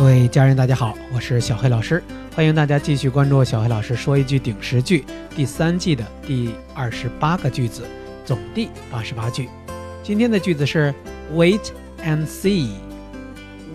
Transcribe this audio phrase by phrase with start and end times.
[0.00, 2.02] 各位家人，大家好，我是小黑老师，
[2.34, 5.04] 欢迎大家继续关注小黑老师说一句顶十句
[5.36, 7.82] 第三季的第二十八个句子，
[8.24, 9.50] 总第八十八句。
[10.02, 10.94] 今天的句子是
[11.34, 11.60] wait
[12.02, 12.70] and see。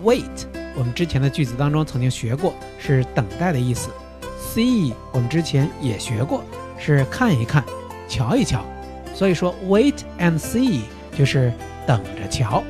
[0.02, 0.24] wait，
[0.74, 3.90] 我们之前的句子当中曾经学过，是等待的意思。
[4.52, 6.42] see，我们之前也学过，
[6.76, 7.62] 是看一看，
[8.08, 8.66] 瞧一瞧。
[9.14, 10.80] 所以说 wait and see
[11.16, 11.52] 就是
[11.86, 12.64] 等着瞧。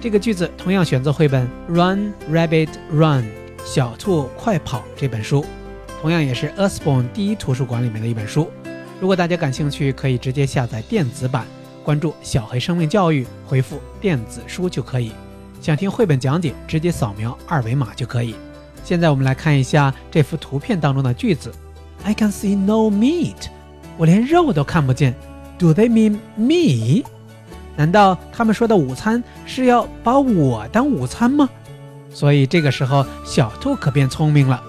[0.00, 3.24] 这个句子同样选择绘本《Run Rabbit Run》
[3.64, 5.44] 小兔快跑这本书，
[6.00, 8.48] 同样也是 Usborne 第一图书馆里面的一本书。
[9.00, 11.46] 如果大家感兴趣，可以直接下载电子版，
[11.82, 15.10] 关注“小黑生命教育”，回复“电子书”就可以。
[15.60, 18.36] 想听绘本讲解，直接扫描二维码就可以。
[18.84, 21.52] 现在我们来看一下这幅图片当中的句子
[22.04, 23.48] ：I can see no meat，
[23.96, 25.12] 我连肉都看不见。
[25.58, 27.04] Do they mean me？
[27.78, 31.48] 难道他们说的午餐是要把我当午餐吗？
[32.10, 34.60] 所以这个时候，小兔可变聪明了。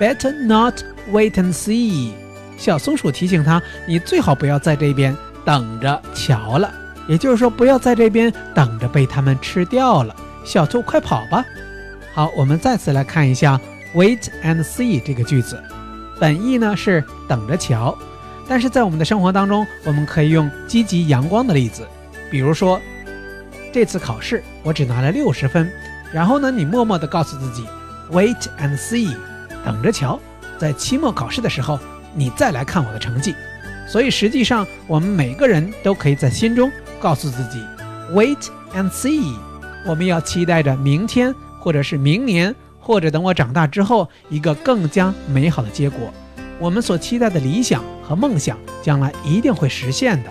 [0.00, 0.74] Better not
[1.12, 2.10] wait and see。
[2.58, 6.68] 小松鼠提醒他：“你最好不要在这边等着瞧了。”
[7.06, 10.14] 也就是说，不要在这边等着被他们吃掉了。
[10.44, 11.44] 小兔，快跑吧！
[12.12, 13.60] 好，我们再次来看一下
[13.94, 15.62] “wait and see” 这个句子，
[16.18, 17.96] 本意呢是等着瞧，
[18.48, 21.86] 但是在我们的生活当中，我们可以用积极阳光的例子。
[22.30, 22.80] 比如说，
[23.72, 25.70] 这次考试我只拿了六十分，
[26.12, 27.64] 然后呢，你默默地告诉自己
[28.10, 29.14] ，wait and see，
[29.64, 30.18] 等着瞧，
[30.58, 31.78] 在期末考试的时候，
[32.14, 33.34] 你再来看我的成绩。
[33.88, 37.60] 所以实际上，我们每个人都可以在心中告诉自己
[38.12, 38.38] ，wait
[38.72, 39.34] and see，
[39.84, 46.12] 我们要期待着明天，或者是明年，或者等我长大之后，一个更加美好的结果。
[46.60, 50.30] 我们所期待的理想和梦想，将来一定会实现的。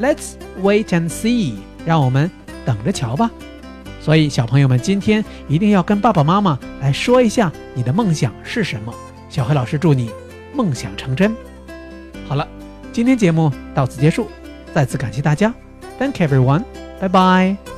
[0.00, 2.30] Let's wait and see，让我们
[2.64, 3.30] 等着瞧吧。
[4.00, 8.94] 所以，小朋友们今天一定要跟爸爸妈妈来说一下你的梦想是什么。
[9.28, 10.10] 小黑老师祝你
[10.54, 11.36] 梦想成真。
[12.26, 12.48] 好了，
[12.92, 14.26] 今天节目到此结束，
[14.74, 15.52] 再次感谢大家
[15.98, 16.64] ，Thank everyone，
[16.98, 17.69] 拜拜。